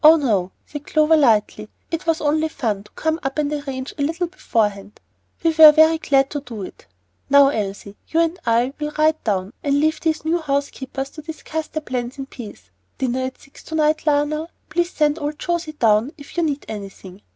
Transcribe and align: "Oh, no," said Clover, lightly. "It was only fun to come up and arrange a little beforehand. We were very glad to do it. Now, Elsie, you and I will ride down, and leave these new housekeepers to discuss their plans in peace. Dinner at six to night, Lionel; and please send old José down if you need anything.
"Oh, 0.03 0.15
no," 0.15 0.51
said 0.65 0.87
Clover, 0.87 1.15
lightly. 1.15 1.69
"It 1.91 2.07
was 2.07 2.21
only 2.21 2.47
fun 2.49 2.85
to 2.85 2.91
come 2.93 3.19
up 3.21 3.37
and 3.37 3.53
arrange 3.53 3.93
a 3.95 4.01
little 4.01 4.25
beforehand. 4.25 4.99
We 5.43 5.51
were 5.53 5.71
very 5.71 5.99
glad 5.99 6.31
to 6.31 6.41
do 6.41 6.63
it. 6.63 6.87
Now, 7.29 7.49
Elsie, 7.49 7.95
you 8.07 8.19
and 8.19 8.39
I 8.43 8.73
will 8.79 8.91
ride 8.97 9.23
down, 9.23 9.53
and 9.61 9.79
leave 9.79 10.01
these 10.01 10.25
new 10.25 10.39
housekeepers 10.39 11.11
to 11.11 11.21
discuss 11.21 11.67
their 11.67 11.83
plans 11.83 12.17
in 12.17 12.25
peace. 12.25 12.71
Dinner 12.97 13.25
at 13.25 13.39
six 13.39 13.61
to 13.65 13.75
night, 13.75 14.07
Lionel; 14.07 14.45
and 14.45 14.69
please 14.69 14.89
send 14.91 15.19
old 15.19 15.37
José 15.37 15.77
down 15.77 16.13
if 16.17 16.35
you 16.35 16.41
need 16.41 16.65
anything. 16.67 17.21